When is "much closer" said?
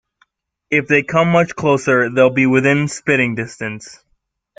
1.27-2.09